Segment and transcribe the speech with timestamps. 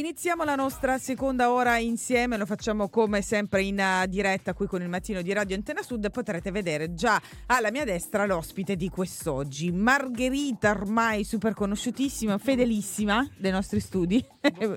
[0.00, 4.80] Iniziamo la nostra seconda ora insieme, lo facciamo come sempre in uh, diretta qui con
[4.80, 6.10] il mattino di Radio Antena Sud.
[6.10, 13.50] Potrete vedere già alla mia destra l'ospite di quest'oggi, Margherita, ormai super conosciutissima, fedelissima dei
[13.50, 14.24] nostri studi.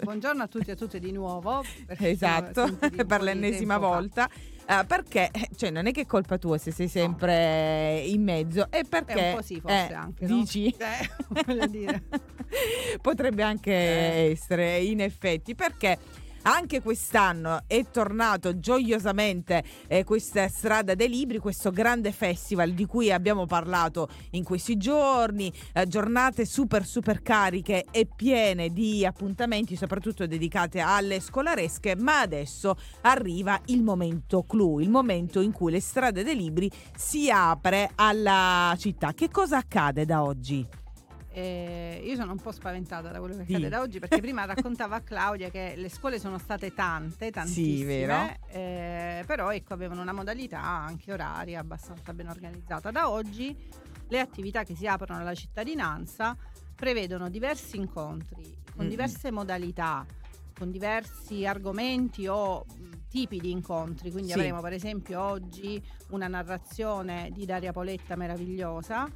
[0.02, 1.64] Buongiorno a tutti e a tutte di nuovo.
[2.04, 2.78] Esatto,
[3.08, 4.28] per l'ennesima volta.
[4.28, 4.53] Fa.
[4.66, 8.08] Uh, perché eh, cioè, non è che è colpa tua se sei sempre no.
[8.08, 9.14] in mezzo, è perché.
[9.14, 10.26] È un po' sì, forse eh, anche.
[10.26, 10.76] Dici?
[10.84, 12.02] Eh.
[13.02, 14.32] Potrebbe anche eh.
[14.32, 15.98] essere, in effetti, perché
[16.44, 23.12] anche quest'anno è tornato gioiosamente eh, questa strada dei libri, questo grande festival di cui
[23.12, 30.26] abbiamo parlato in questi giorni, eh, giornate super super cariche e piene di appuntamenti, soprattutto
[30.26, 36.24] dedicate alle scolaresche, ma adesso arriva il momento clou, il momento in cui le strade
[36.24, 39.14] dei libri si apre alla città.
[39.14, 40.82] Che cosa accade da oggi?
[41.36, 43.70] Eh, io sono un po' spaventata da quello che accade sì.
[43.70, 48.56] da oggi perché prima raccontava a Claudia che le scuole sono state tante, tantissime, sì,
[48.56, 52.92] eh, però ecco, avevano una modalità anche oraria abbastanza ben organizzata.
[52.92, 53.56] Da oggi
[54.10, 56.38] le attività che si aprono alla cittadinanza
[56.76, 60.06] prevedono diversi incontri con mm diverse modalità,
[60.58, 62.66] con diversi argomenti o
[63.10, 64.12] tipi di incontri.
[64.12, 64.40] Quindi sì.
[64.40, 69.08] avremo per esempio oggi una narrazione di Daria Poletta meravigliosa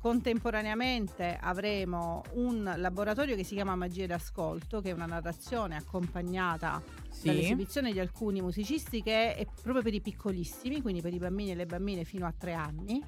[0.00, 7.26] Contemporaneamente avremo un laboratorio che si chiama Magie d'ascolto, che è una narrazione accompagnata sì.
[7.26, 11.54] dall'esibizione di alcuni musicisti che è proprio per i piccolissimi, quindi per i bambini e
[11.56, 13.02] le bambine fino a tre anni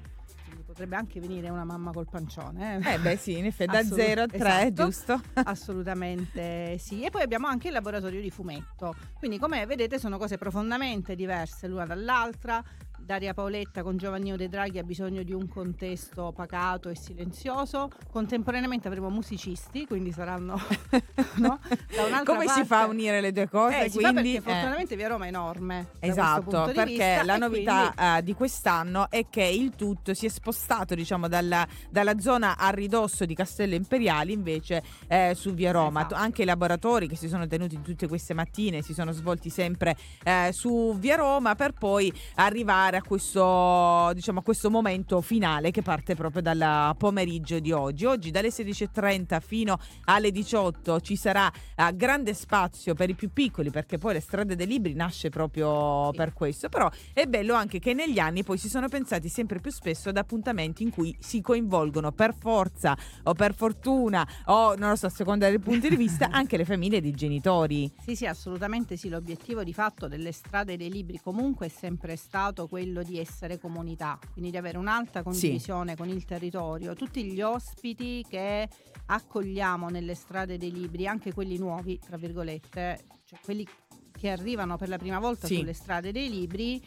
[0.71, 2.79] potrebbe anche venire una mamma col pancione.
[2.83, 5.21] Eh, eh beh sì, in effetti da 0 a 3, esatto, giusto?
[5.43, 7.03] Assolutamente sì.
[7.03, 8.95] E poi abbiamo anche il laboratorio di fumetto.
[9.17, 12.63] Quindi come vedete sono cose profondamente diverse l'una dall'altra.
[13.03, 17.89] Daria Paoletta con Giovannino De Draghi ha bisogno di un contesto pacato e silenzioso.
[18.09, 20.59] Contemporaneamente avremo musicisti, quindi saranno
[21.37, 21.59] no?
[21.87, 22.61] da Come parte...
[22.61, 23.85] si fa a unire le due cose?
[23.85, 25.87] Eh, quindi, perché fortunatamente Via Roma è enorme.
[25.99, 28.17] Esatto, perché la novità quindi...
[28.17, 32.69] uh, di quest'anno è che il tutto si è spostato diciamo dalla, dalla zona a
[32.69, 36.01] ridosso di Castello Imperiali invece eh, su Via Roma.
[36.01, 36.15] Esatto.
[36.15, 40.49] Anche i laboratori che si sono tenuti tutte queste mattine si sono svolti sempre eh,
[40.53, 46.15] su Via Roma per poi arrivare a questo, diciamo, a questo momento finale che parte
[46.15, 48.05] proprio dal pomeriggio di oggi.
[48.05, 53.69] Oggi dalle 16.30 fino alle 18 ci sarà uh, grande spazio per i più piccoli
[53.69, 56.17] perché poi le strade dei libri nasce proprio sì.
[56.17, 59.71] per questo, però è bello anche che negli anni poi si sono pensati sempre più
[59.71, 64.95] spesso ad appuntamenti in cui si coinvolgono per forza o per fortuna o non lo
[64.95, 67.91] so a seconda dei punti di vista anche le famiglie dei genitori.
[68.03, 72.67] Sì, sì, assolutamente sì, l'obiettivo di fatto delle strade dei libri comunque è sempre stato
[72.67, 75.97] quello di essere comunità, quindi di avere un'alta condivisione sì.
[75.97, 78.67] con il territorio, tutti gli ospiti che
[79.05, 83.67] accogliamo nelle strade dei libri, anche quelli nuovi, tra virgolette, cioè quelli
[84.11, 85.57] che arrivano per la prima volta sì.
[85.57, 86.83] sulle strade dei libri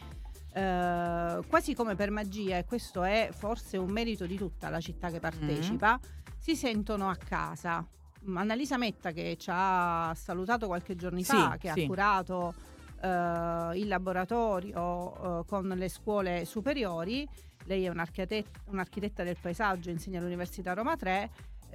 [0.54, 5.10] eh, quasi come per magia, e questo è forse un merito di tutta la città
[5.10, 6.32] che partecipa, mm.
[6.38, 7.86] si sentono a casa.
[8.34, 11.82] Annalisa Metta che ci ha salutato qualche giorno sì, fa, che sì.
[11.82, 12.54] ha curato
[13.00, 17.28] eh, il laboratorio eh, con le scuole superiori,
[17.64, 21.30] lei è un'architetta, un'architetta del paesaggio, insegna all'Università Roma 3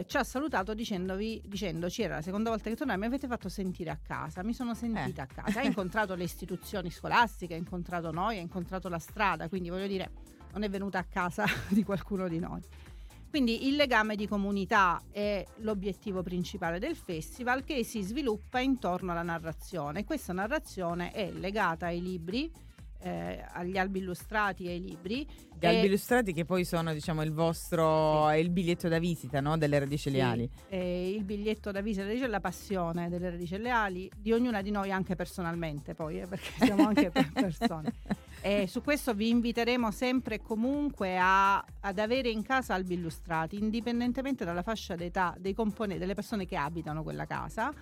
[0.06, 3.90] ci ha salutato dicendovi, dicendoci era la seconda volta che tornai, mi avete fatto sentire
[3.90, 5.26] a casa, mi sono sentita eh.
[5.26, 9.70] a casa, ha incontrato le istituzioni scolastiche, ha incontrato noi, ha incontrato la strada, quindi
[9.70, 10.12] voglio dire,
[10.54, 12.62] non è venuta a casa di qualcuno di noi.
[13.30, 19.22] Quindi il legame di comunità è l'obiettivo principale del festival che si sviluppa intorno alla
[19.22, 20.04] narrazione.
[20.04, 22.52] Questa narrazione è legata ai libri,
[23.02, 25.28] eh, agli albi illustrati e ai libri.
[25.60, 28.40] Gli albi illustrati che poi sono diciamo il vostro, sì.
[28.40, 29.58] il biglietto da visita no?
[29.58, 30.50] delle radici leali.
[30.70, 34.92] Sì, il biglietto da visita delle la passione delle radici leali di ognuna di noi
[34.92, 37.94] anche personalmente poi, eh, perché siamo anche persone.
[38.42, 43.58] E su questo vi inviteremo sempre e comunque a, ad avere in casa albi illustrati,
[43.58, 47.74] indipendentemente dalla fascia d'età dei componenti, delle persone che abitano quella casa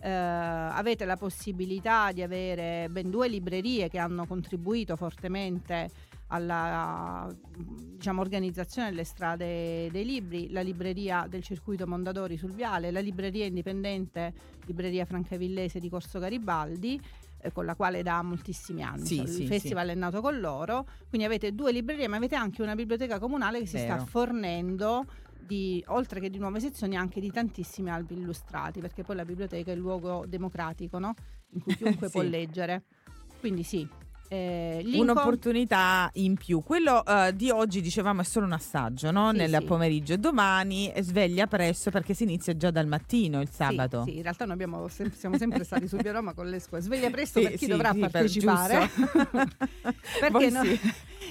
[0.00, 5.90] eh, avete la possibilità di avere ben due librerie che hanno contribuito fortemente
[6.28, 13.00] alla diciamo, organizzazione delle strade dei libri, la libreria del circuito Mondadori sul Viale, la
[13.00, 14.32] libreria indipendente
[14.66, 17.00] Libreria Francavillese di Corso Garibaldi
[17.40, 19.92] eh, con la quale da moltissimi anni sì, il sì, festival sì.
[19.92, 23.66] è nato con loro quindi avete due librerie ma avete anche una biblioteca comunale che
[23.66, 23.94] si Vero.
[23.94, 25.04] sta fornendo
[25.48, 29.70] di, oltre che di nuove sezioni, anche di tantissimi albi illustrati, perché poi la biblioteca
[29.70, 31.14] è il luogo democratico no?
[31.52, 32.12] in cui chiunque sì.
[32.12, 32.84] può leggere.
[33.40, 33.88] Quindi sì,
[34.30, 36.62] Eh, Un'opportunità in più.
[36.62, 39.30] Quello uh, di oggi dicevamo è solo un assaggio, no?
[39.30, 39.64] Sì, Nel sì.
[39.64, 40.16] pomeriggio.
[40.18, 44.02] Domani sveglia presto perché si inizia già dal mattino il sabato.
[44.04, 46.82] Sì, sì in realtà noi abbiamo, siamo sempre stati su Via Roma con le scuole.
[46.82, 48.90] Sveglia presto per chi dovrà partecipare.
[48.92, 49.48] Per
[50.20, 50.78] perché noi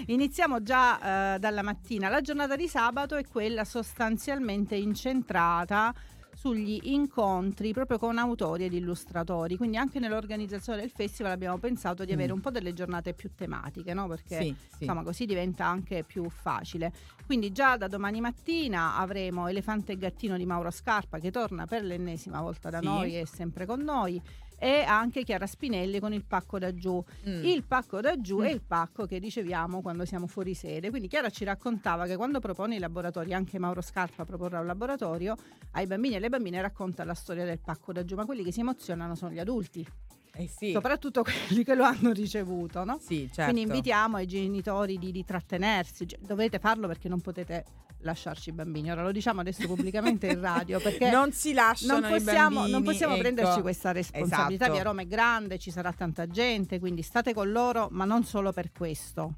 [0.05, 2.09] iniziamo già uh, dalla mattina.
[2.09, 5.93] La giornata di sabato è quella sostanzialmente incentrata
[6.37, 9.57] sugli incontri proprio con autori ed illustratori.
[9.57, 12.35] Quindi anche nell'organizzazione del festival abbiamo pensato di avere mm.
[12.35, 14.07] un po' delle giornate più tematiche, no?
[14.07, 14.83] perché sì, sì.
[14.83, 16.93] insomma così diventa anche più facile.
[17.25, 21.83] Quindi già da domani mattina avremo Elefante e Gattino di Mauro Scarpa che torna per
[21.83, 22.85] l'ennesima volta da sì.
[22.85, 24.21] noi e sempre con noi
[24.57, 27.03] e anche Chiara Spinelli con il pacco da giù.
[27.27, 27.43] Mm.
[27.45, 28.43] Il pacco da giù mm.
[28.43, 30.89] è il pacco che riceviamo quando siamo fuori sede.
[30.89, 35.35] Quindi Chiara ci raccontava che quando propone i laboratori, anche Mauro Scarpa proporrà un laboratorio,
[35.71, 38.51] ai bambini e alle bambine racconta la storia del pacco da giù, ma quelli che
[38.51, 39.85] si emozionano sono gli adulti.
[40.33, 40.71] Eh sì.
[40.71, 42.99] Soprattutto quelli che lo hanno ricevuto, no?
[43.01, 43.51] Sì, certo.
[43.51, 47.65] Quindi invitiamo i genitori di, di trattenersi, cioè, dovete farlo perché non potete
[47.99, 48.91] lasciarci i bambini.
[48.91, 52.83] Ora lo diciamo adesso pubblicamente in radio perché non si lasciano non possiamo, bambini, non
[52.83, 53.21] possiamo ecco.
[53.21, 54.65] prenderci questa responsabilità.
[54.65, 54.71] Esatto.
[54.71, 58.51] Via Roma è grande, ci sarà tanta gente, quindi state con loro, ma non solo
[58.51, 59.35] per questo.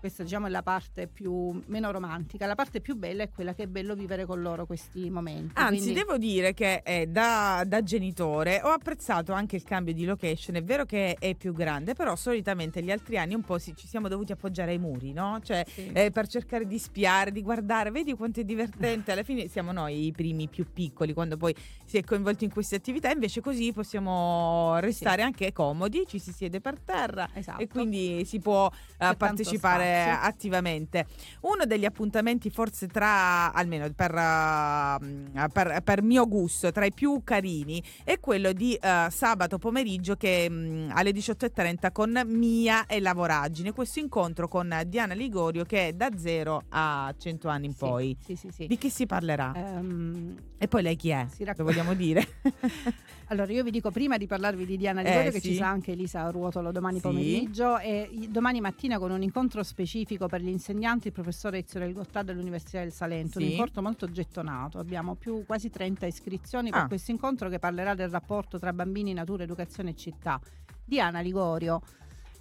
[0.00, 3.64] Questa diciamo è la parte più meno romantica, la parte più bella è quella che
[3.64, 5.52] è bello vivere con loro questi momenti.
[5.56, 5.92] Anzi, quindi...
[5.92, 10.56] devo dire che eh, da, da, genitore ho apprezzato anche il cambio di location.
[10.56, 13.86] È vero che è più grande, però solitamente gli altri anni un po' si, ci
[13.86, 15.38] siamo dovuti appoggiare ai muri, no?
[15.42, 15.90] Cioè, sì.
[15.92, 19.12] eh, per cercare di spiare, di guardare, vedi quanto è divertente.
[19.12, 21.54] Alla fine siamo noi i primi più piccoli quando poi
[21.84, 25.26] si è coinvolti in queste attività, invece così possiamo restare sì.
[25.26, 27.60] anche comodi, ci si siede per terra esatto.
[27.60, 31.06] e quindi si può uh, partecipare attivamente.
[31.40, 37.22] Uno degli appuntamenti forse tra, almeno per, uh, per, per, mio gusto, tra i più
[37.24, 43.14] carini è quello di uh, sabato pomeriggio che um, alle 18.30 con Mia e la
[43.14, 47.78] Voragine, questo incontro con Diana Ligorio che è da 0 a 100 anni in sì,
[47.78, 48.16] poi.
[48.24, 48.66] Sì, sì, sì.
[48.66, 49.52] Di chi si parlerà?
[49.54, 51.26] Um, e poi lei chi è?
[51.56, 52.26] Lo vogliamo dire?
[53.28, 55.48] allora io vi dico prima di parlarvi di Diana Ligorio eh, che sì.
[55.48, 57.02] ci sarà anche Elisa Ruotolo domani sì.
[57.02, 61.94] pomeriggio e domani mattina con un incontro specifico per gli insegnanti il professore Ezio del
[61.94, 63.46] Gottà dell'Università del Salento, sì.
[63.46, 66.86] un incontro molto gettonato, abbiamo più quasi 30 iscrizioni per ah.
[66.86, 70.38] questo incontro che parlerà del rapporto tra bambini, natura, educazione e città.
[70.84, 71.80] Diana Ligorio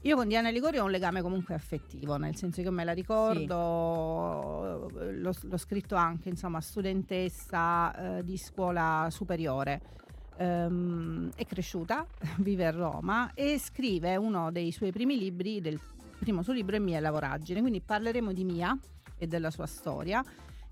[0.04, 4.90] io con Diana Ligorio ho un legame comunque affettivo, nel senso che me la ricordo,
[4.98, 5.18] sì.
[5.18, 9.82] l'ho, l'ho, scritto anche, insomma, studentessa eh, di scuola superiore.
[10.38, 12.06] Um, è cresciuta,
[12.40, 15.78] vive a Roma e scrive uno dei suoi primi libri, del
[16.20, 18.78] primo suo libro è Mia Lavoraggine, quindi parleremo di Mia
[19.18, 20.24] e della sua storia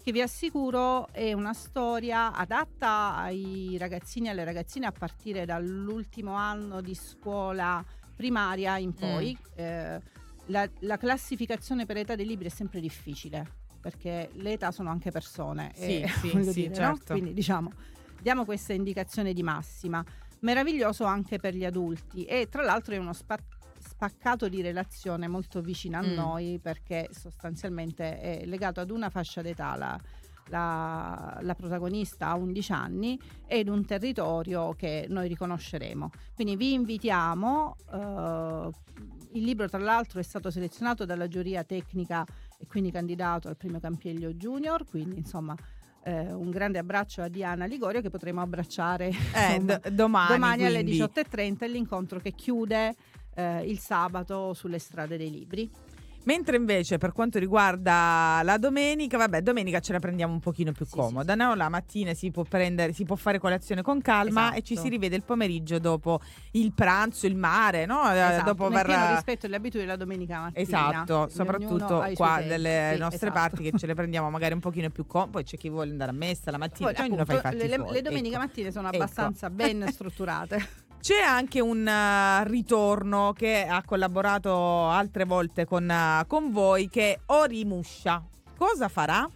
[0.07, 6.31] che vi assicuro è una storia adatta ai ragazzini e alle ragazzine a partire dall'ultimo
[6.31, 7.83] anno di scuola
[8.15, 9.37] primaria in poi.
[9.37, 9.53] Mm.
[9.55, 10.01] Eh,
[10.45, 15.11] la, la, classificazione per età dei libri è sempre difficile perché le età sono anche
[15.11, 15.73] persone.
[15.75, 16.73] Sì, e, sì, dire, sì no?
[16.73, 17.11] certo.
[17.11, 17.73] Quindi diciamo,
[18.21, 20.01] diamo questa indicazione di massima.
[20.39, 23.56] Meraviglioso anche per gli adulti e tra l'altro è uno spazio
[23.97, 26.13] spaccato di relazione molto vicino a Mm.
[26.13, 29.99] noi perché sostanzialmente è legato ad una fascia d'età, la,
[30.49, 36.11] la, la protagonista ha 11 anni ed un territorio che noi riconosceremo.
[36.35, 38.69] Quindi vi invitiamo, eh,
[39.33, 42.23] il libro tra l'altro è stato selezionato dalla giuria tecnica
[42.59, 45.55] e quindi candidato al premio Campiello Junior, quindi insomma
[46.03, 50.65] eh, un grande abbraccio a Diana Ligorio che potremo abbracciare Eh, insomma, d- domani, domani
[50.65, 50.99] alle quindi.
[51.01, 52.95] 18.30 è l'incontro che chiude
[53.37, 55.69] eh, il sabato sulle strade dei libri.
[56.23, 60.83] Mentre invece per quanto riguarda la domenica, vabbè, domenica ce la prendiamo un pochino più
[60.85, 61.55] Sì, comoda, no?
[61.55, 64.57] La mattina si può prendere, si può fare colazione con calma Esatto.
[64.57, 66.19] e ci si rivede il pomeriggio dopo
[66.51, 68.11] il pranzo, il mare, no?
[68.11, 70.61] Eh, Esatto, dopo nel pieno rispetto alle abitudini della domenica mattina.
[70.61, 73.31] Esatto, soprattutto qua delle Sì, nostre esatto.
[73.31, 76.11] parti che ce le prendiamo magari un pochino più comodo, poi c'è chi vuole andare
[76.11, 78.43] a messa la mattina, Poi, cioè appunto, fatti le, le- le domeniche ecco.
[78.45, 78.97] mattine sono Ecco.
[78.97, 80.67] abbastanza ben strutturate.
[80.99, 87.13] C'è anche un eh, ritorno che ha collaborato altre volte con, eh, con voi che
[87.13, 88.21] è Orimuscia.
[88.57, 89.29] Cosa farà?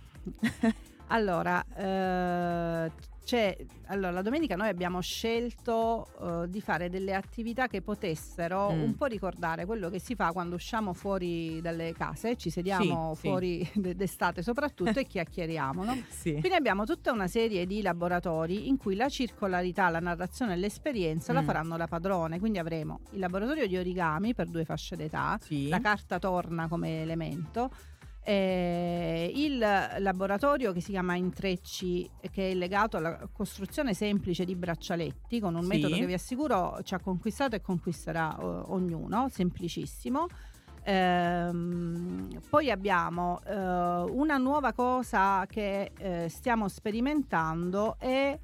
[1.08, 2.92] Allora, eh,
[3.24, 3.56] c'è,
[3.88, 6.08] allora, la domenica noi abbiamo scelto
[6.44, 8.82] eh, di fare delle attività che potessero Mm.
[8.82, 13.22] un po' ricordare quello che si fa quando usciamo fuori dalle case, ci sediamo Sì,
[13.22, 13.28] sì.
[13.28, 15.98] fuori d- d'estate soprattutto e chiacchieriamo, no?
[16.10, 16.32] Sì.
[16.32, 21.32] Quindi abbiamo tutta una serie di laboratori in cui la circolarità, la narrazione e l'esperienza
[21.34, 21.46] la Mm.
[21.46, 22.40] faranno la padrone.
[22.40, 25.68] Quindi avremo il laboratorio di origami per due fasce d'età, Sì.
[25.70, 27.70] la carta torna come elemento.
[28.24, 35.40] Eh, il laboratorio che si chiama Intrecci che è legato alla costruzione semplice di braccialetti
[35.40, 35.68] con un Sì.
[35.68, 40.28] metodo che vi assicuro ci ha conquistato e conquisterà eh, ognuno, semplicissimo.
[40.84, 48.38] Ehm, poi abbiamo eh, una nuova cosa che eh, stiamo sperimentando è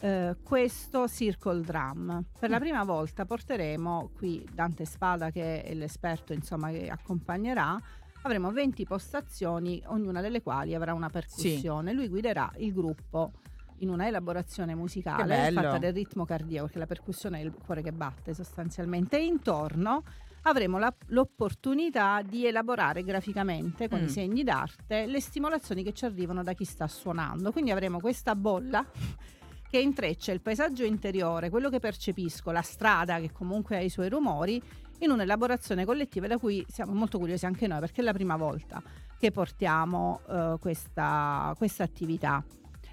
[0.00, 2.24] eh, questo Circle Drum.
[2.38, 2.60] Per la mm.
[2.60, 7.80] prima volta porteremo qui Dante Spada che è l'esperto insomma, che accompagnerà.
[8.26, 11.90] Avremo 20 postazioni, ognuna delle quali avrà una percussione.
[11.90, 11.96] Sì.
[11.96, 13.34] Lui guiderà il gruppo
[13.78, 17.92] in una elaborazione musicale fatta del ritmo cardiaco, perché la percussione è il cuore che
[17.92, 20.02] batte sostanzialmente, e intorno
[20.42, 24.04] avremo la, l'opportunità di elaborare graficamente con mm.
[24.04, 27.52] i segni d'arte le stimolazioni che ci arrivano da chi sta suonando.
[27.52, 28.84] Quindi avremo questa bolla
[29.70, 34.08] che intreccia il paesaggio interiore, quello che percepisco, la strada che comunque ha i suoi
[34.08, 34.60] rumori,
[35.00, 38.82] in un'elaborazione collettiva da cui siamo molto curiosi anche noi perché è la prima volta
[39.18, 42.44] che portiamo uh, questa, questa attività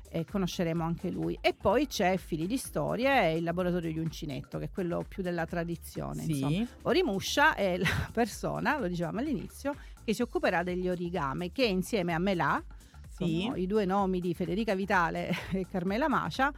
[0.10, 1.38] e conosceremo anche lui.
[1.42, 5.24] E poi c'è Fili di Storia e il laboratorio di Uncinetto, che è quello più
[5.24, 6.22] della tradizione.
[6.22, 6.66] Sì.
[6.84, 12.20] Orimuscia è la persona, lo dicevamo all'inizio, che si occuperà degli origami, che insieme a
[12.20, 12.64] Melà,
[13.10, 13.52] sì.
[13.56, 16.54] i due nomi di Federica Vitale e Carmela Macia,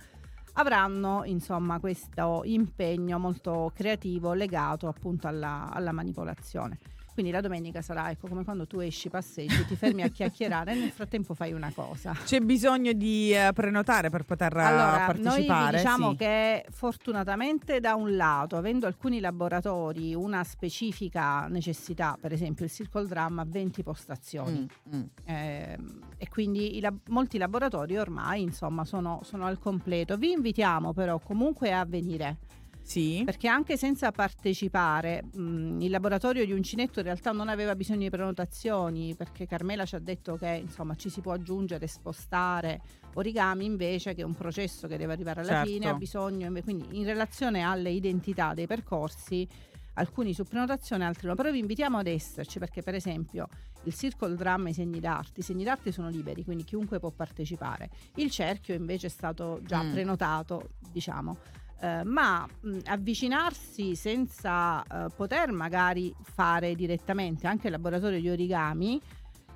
[0.58, 6.78] avranno insomma questo impegno molto creativo legato appunto alla, alla manipolazione.
[7.15, 10.75] Quindi la domenica sarà ecco, come quando tu esci, passeggi, ti fermi a chiacchierare e
[10.75, 12.12] nel frattempo fai una cosa.
[12.12, 15.72] C'è bisogno di uh, prenotare per poter uh, allora, partecipare?
[15.72, 16.17] Noi diciamo sì.
[16.17, 23.07] che fortunatamente da un lato, avendo alcuni laboratori una specifica necessità, per esempio il Circle
[23.07, 25.03] Drum ha 20 postazioni mm, mm.
[25.24, 25.77] Eh,
[26.17, 30.17] e quindi lab- molti laboratori ormai insomma sono, sono al completo.
[30.17, 32.39] Vi invitiamo però comunque a venire
[32.86, 33.24] sì.
[33.25, 38.10] Perché anche senza partecipare, mh, il laboratorio di Uncinetto in realtà non aveva bisogno di
[38.12, 42.80] prenotazioni, perché Carmela ci ha detto che insomma ci si può aggiungere, spostare.
[43.15, 45.72] Origami invece, che è un processo che deve arrivare alla certo.
[45.72, 49.48] fine, ha bisogno, quindi in relazione alle identità dei percorsi,
[49.96, 51.34] alcuni su prenotazione, altri no.
[51.34, 53.48] Però vi invitiamo ad esserci perché, per esempio,
[53.86, 57.10] il Circle Drum e i segni d'arte, i segni d'arte sono liberi, quindi chiunque può
[57.10, 57.89] partecipare.
[58.15, 59.92] Il cerchio invece è stato già mm.
[59.92, 61.63] prenotato, diciamo.
[61.82, 69.01] Eh, ma mh, avvicinarsi senza eh, poter magari fare direttamente anche il laboratorio di origami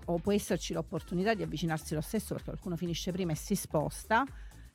[0.05, 4.25] o può esserci l'opportunità di avvicinarsi lo stesso perché qualcuno finisce prima e si sposta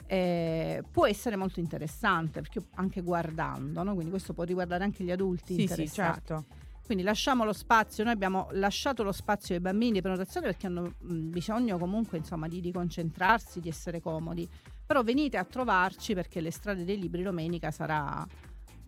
[0.06, 3.92] eh, può essere molto interessante perché anche guardando no?
[3.92, 6.62] quindi questo può riguardare anche gli adulti sì, interessati sì, certo.
[6.84, 10.96] Quindi lasciamo lo spazio, noi abbiamo lasciato lo spazio ai bambini di prenotazione perché hanno
[10.98, 14.46] mh, bisogno comunque insomma, di, di concentrarsi, di essere comodi.
[14.86, 18.26] Però venite a trovarci perché le strade dei libri domenica sarà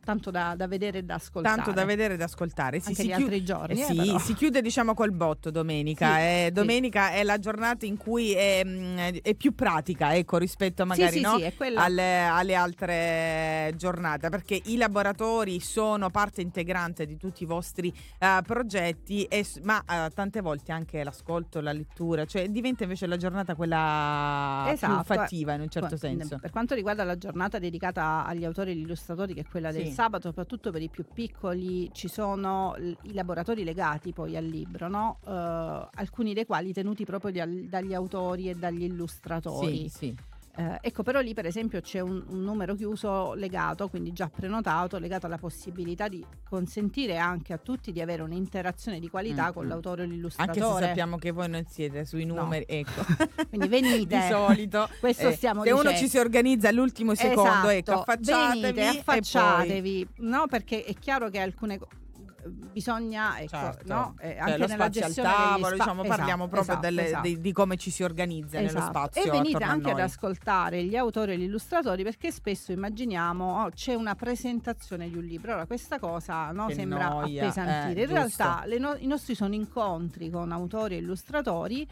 [0.07, 1.57] tanto da, da, vedere e da ascoltare.
[1.57, 2.79] Tanto da vedere e da ascoltare.
[2.79, 3.81] Sì, Anche gli chiu- altri giorni.
[3.81, 6.15] Eh, sì, si chiude diciamo col botto domenica.
[6.15, 10.87] Sì, eh, domenica è la giornata in cui è, mm, è più pratica ecco, rispetto
[10.87, 11.37] magari no,
[11.75, 18.43] alle, alle, altre giornate, perché i laboratori sono parte integrante di tutti i vostri uh,
[18.45, 23.57] progetti, e, ma uh, tante volte anche l'ascolto, la lettura, cioè diventa invece la giornata
[23.57, 25.03] quella esatto.
[25.03, 26.39] più fattiva in un certo senso.
[26.39, 29.95] Per quanto riguarda la giornata dedicata agli autori e agli illustratori, che è quella del
[29.97, 35.19] sabato, soprattutto per i più piccoli, ci sono i laboratori legati poi al libro, no?
[35.25, 37.33] uh, alcuni dei quali tenuti proprio
[37.67, 39.89] dagli autori e dagli illustratori.
[39.89, 40.17] Sì, sì.
[40.59, 44.99] Eh, ecco, però lì per esempio c'è un, un, numero chiuso legato, quindi già prenotato,
[44.99, 49.67] legato alla possibilità di consentire anche a tutti di avere un'interazione di qualità mm, con
[49.67, 49.69] mm.
[49.69, 50.61] l'autore o l'illustratore.
[50.61, 52.75] Anche se sappiamo che voi non siete sui numeri, no.
[52.75, 53.05] ecco.
[53.51, 54.17] quindi venite.
[54.17, 54.89] di solito.
[54.99, 55.91] Questo eh, stiamo se dicendo.
[55.91, 58.61] uno ci si organizza all'ultimo secondo, ecco, esatto, ecco, affacciatevi.
[58.61, 60.47] Venite, affacciatevi, no?
[60.49, 62.05] Perché è chiaro che alcune cose
[62.51, 63.93] bisogna ecco, certo.
[63.93, 64.15] no?
[64.19, 67.05] eh, cioè, anche lo nella gestione al tavolo, spa- diciamo, esatto, parliamo proprio esatto, delle,
[67.07, 67.23] esatto.
[67.23, 68.79] Di, di, come ci si organizza esatto.
[68.79, 69.23] nello spazio.
[69.23, 73.95] E venite anche ad ascoltare gli autori e gli illustratori perché spesso immaginiamo oh, c'è
[73.95, 75.53] una presentazione di un libro.
[75.53, 78.01] Allora questa cosa no, sembra noia, appesantire.
[78.01, 81.87] Eh, In realtà no- i nostri sono incontri con autori e illustratori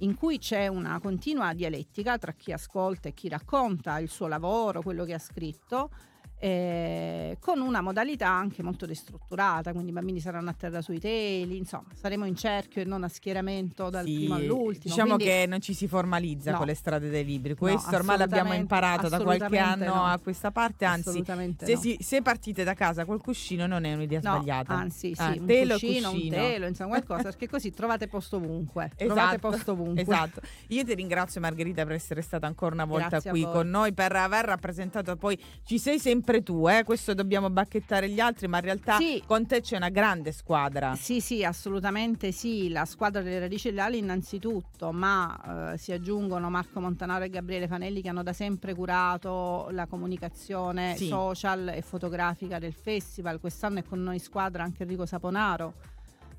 [0.00, 4.82] in cui c'è una continua dialettica tra chi ascolta e chi racconta il suo lavoro,
[4.82, 5.90] quello che ha scritto
[6.38, 11.56] eh, con una modalità anche molto destrutturata, quindi i bambini saranno a terra sui teli,
[11.56, 14.94] insomma saremo in cerchio e non a schieramento dal sì, primo all'ultimo.
[14.94, 15.24] Diciamo quindi...
[15.24, 16.58] che non ci si formalizza no.
[16.58, 20.04] con le strade dei libri, questo no, ormai l'abbiamo imparato da qualche anno no.
[20.04, 21.24] a questa parte, anzi
[21.56, 24.74] se, si, se, partite da casa col cuscino non è un'idea sbagliata.
[24.74, 26.36] Anzi sì, ah, un telo, cuscino, cuscino.
[26.36, 28.92] un telo, insomma qualcosa, perché così trovate posto ovunque.
[28.96, 30.02] Esatto, trovate posto ovunque.
[30.02, 30.40] Esatto.
[30.68, 34.14] Io ti ringrazio Margherita per essere stata ancora una volta Grazie qui con noi, per
[34.14, 36.82] aver rappresentato poi, ci sei sempre sempre tu, eh?
[36.82, 39.22] questo dobbiamo bacchettare gli altri, ma in realtà sì.
[39.24, 40.96] con te c'è una grande squadra.
[40.96, 46.80] Sì, sì, assolutamente sì, la squadra delle radici reali innanzitutto, ma eh, si aggiungono Marco
[46.80, 51.06] Montanaro e Gabriele Fanelli che hanno da sempre curato la comunicazione sì.
[51.06, 53.38] social e fotografica del festival.
[53.38, 55.94] Quest'anno è con noi squadra anche Enrico Saponaro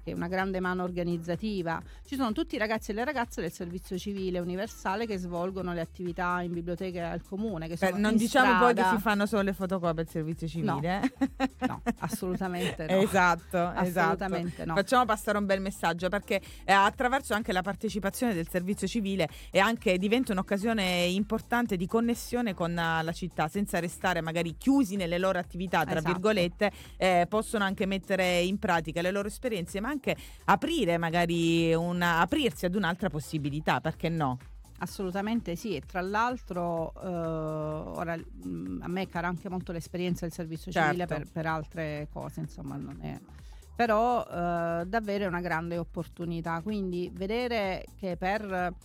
[0.08, 1.82] che è una grande mano organizzativa.
[2.06, 5.82] Ci sono tutti i ragazzi e le ragazze del servizio civile universale che svolgono le
[5.82, 7.68] attività in biblioteca al comune.
[7.68, 8.64] Beh, non diciamo strada.
[8.64, 11.12] poi che si fanno solo le fotocopie al servizio civile.
[11.60, 13.02] No, no assolutamente no.
[13.02, 14.70] esatto, assolutamente esatto.
[14.70, 14.76] no.
[14.76, 19.60] Facciamo passare un bel messaggio perché eh, attraverso anche la partecipazione del servizio civile e
[19.60, 25.18] anche diventa un'occasione importante di connessione con uh, la città senza restare magari chiusi nelle
[25.18, 26.14] loro attività, tra esatto.
[26.14, 29.97] virgolette, eh, possono anche mettere in pratica le loro esperienze, ma anche
[30.46, 34.38] aprire magari una, aprirsi ad un'altra possibilità, perché no?
[34.80, 40.26] Assolutamente sì, e tra l'altro eh, ora mh, mm, a me cara anche molto l'esperienza
[40.26, 41.16] del servizio civile certo.
[41.16, 43.20] per, per, altre cose, insomma, non è...
[43.76, 48.76] però eh, davvero è una grande opportunità, quindi vedere che per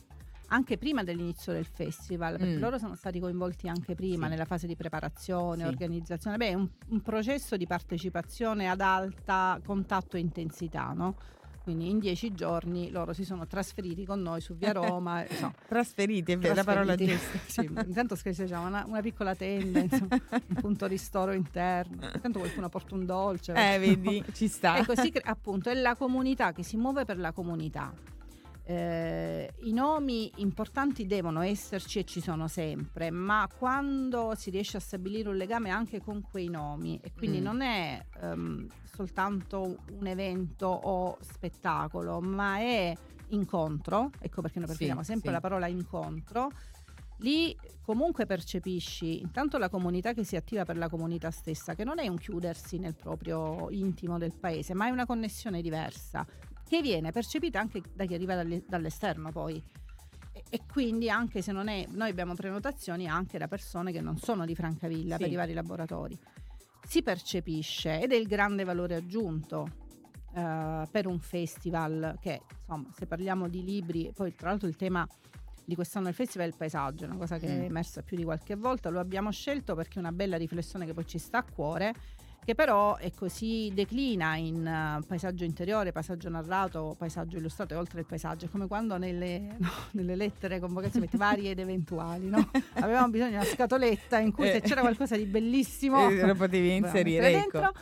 [0.52, 2.60] anche prima dell'inizio del festival, perché mm.
[2.60, 4.30] loro sono stati coinvolti anche prima sì.
[4.30, 5.68] nella fase di preparazione, sì.
[5.68, 11.16] organizzazione, beh, è un, un, processo di partecipazione ad alta contatto e intensità, no?
[11.62, 15.24] Quindi in dieci giorni loro si sono trasferiti con noi su via Roma.
[15.40, 17.38] No, trasferiti, è vero, la parola giusta.
[17.46, 20.18] sì, intanto scherzo, diciamo, una, una, piccola tenda, insomma,
[20.48, 22.10] un punto ristoro interno.
[22.14, 23.52] Intanto qualcuno porta un dolce.
[23.54, 24.76] Eh, vedi, ci sta.
[24.76, 27.94] E così appunto è la comunità che si muove per la comunità.
[28.64, 34.80] Eh, I nomi importanti devono esserci e ci sono sempre, ma quando si riesce a
[34.80, 37.42] stabilire un legame anche con quei nomi e quindi mm.
[37.42, 42.96] non è um, soltanto un evento o spettacolo, ma è
[43.28, 45.34] incontro, ecco perché noi preferiamo sì, sempre sì.
[45.34, 46.50] la parola incontro,
[47.18, 51.98] lì comunque percepisci intanto la comunità che si attiva per la comunità stessa, che non
[51.98, 56.24] è un chiudersi nel proprio intimo del paese, ma è una connessione diversa
[56.72, 59.62] che viene percepita anche da chi arriva dall'esterno poi.
[60.32, 64.16] E, e quindi anche se non è, noi abbiamo prenotazioni anche da persone che non
[64.16, 65.22] sono di Francavilla sì.
[65.22, 66.18] per i vari laboratori.
[66.86, 69.68] Si percepisce ed è il grande valore aggiunto
[70.32, 75.06] uh, per un festival che, insomma, se parliamo di libri, poi tra l'altro il tema
[75.66, 77.60] di quest'anno del festival è il paesaggio, una cosa che mm.
[77.60, 80.94] è emersa più di qualche volta, lo abbiamo scelto perché è una bella riflessione che
[80.94, 81.92] poi ci sta a cuore
[82.44, 88.00] che però è così declina in uh, paesaggio interiore, paesaggio narrato, paesaggio illustrato e oltre
[88.00, 92.50] il paesaggio, è come quando nelle, no, nelle lettere convocazioni varie ed eventuali, no?
[92.74, 96.74] avevamo bisogno di una scatoletta in cui se c'era qualcosa di bellissimo eh, lo potevi
[96.74, 97.58] inserire ecco.
[97.58, 97.72] dentro.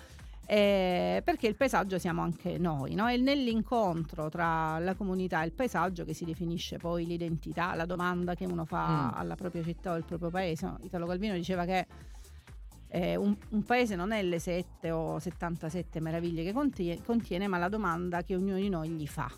[0.44, 3.08] Eh, perché il paesaggio siamo anche noi, no?
[3.08, 8.34] è nell'incontro tra la comunità e il paesaggio che si definisce poi l'identità, la domanda
[8.34, 9.18] che uno fa mm.
[9.18, 10.68] alla propria città o al proprio paese.
[10.82, 11.86] Italo Calvino diceva che
[12.90, 17.57] eh, un, un, paese non è le 7 o 77 meraviglie che contiene, contiene, ma
[17.57, 19.31] la domanda che ognuno di noi gli fa.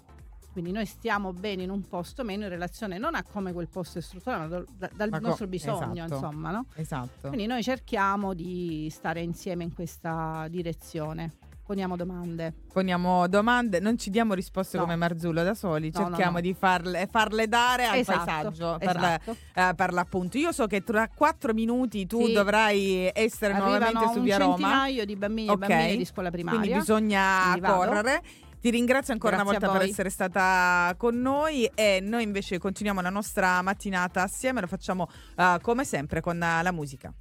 [0.53, 3.99] Quindi noi stiamo bene in un posto meno in relazione non a come quel posto
[3.99, 6.67] è strutturato, ma da, dal ma nostro co- bisogno, esatto, insomma, no?
[6.75, 7.29] Esatto.
[7.29, 11.33] Quindi noi cerchiamo di stare insieme in questa direzione.
[11.73, 12.53] Poniamo domande.
[12.71, 14.83] Poniamo domande, non ci diamo risposte no.
[14.83, 18.95] come Marzullo da soli, no, cerchiamo no, di farle, farle, dare al esatto, paesaggio per,
[18.95, 19.37] esatto.
[19.55, 20.37] La, uh, per, l'appunto.
[20.37, 22.35] Io so che tra quattro minuti tu sì.
[22.35, 24.53] dovrai essere Arrivano nuovamente su via Roma.
[24.53, 25.65] un centinaio di bambini okay.
[25.65, 26.61] e bambine di scuola primaria.
[26.61, 28.23] Quindi bisogna correre.
[28.61, 33.01] Ti ringrazio ancora Grazie una volta per essere stata con noi e noi invece continuiamo
[33.01, 37.15] la nostra mattinata assieme, lo facciamo uh, come sempre con la musica.